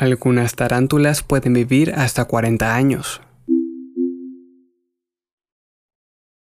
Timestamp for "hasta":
1.94-2.24